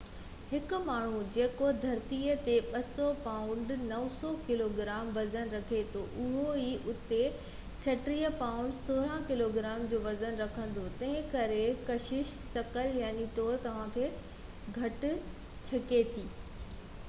هڪ 0.51 0.77
ماڻهو 0.85 1.17
جيڪو 1.33 1.65
ڌرتيءَ 1.81 2.37
تي 2.45 2.53
200 2.75 3.09
پائونڊ 3.25 3.73
90 3.91 4.31
ڪلوگرام 4.47 5.11
وزن 5.17 5.51
رکي 5.57 5.81
ٿو 5.97 6.01
اهو 6.23 6.47
آئي 6.55 6.71
او 6.85 6.95
تي 7.11 7.19
36 7.89 8.33
پائونڊ 8.41 8.75
16 8.79 9.21
ڪلوگرام 9.29 9.85
جو 9.93 9.99
وزن 10.09 10.41
رکندو. 10.45 10.87
تنهن 11.03 11.29
ڪري 11.37 11.61
ڪشش 11.91 12.33
ثقل، 12.57 12.91
يقيني 13.03 13.29
طور، 13.39 13.61
توهان 13.69 13.95
کي 14.01 14.09
گهٽ 14.81 15.09
ڇڪي 15.71 16.05
ٿي 16.17 16.29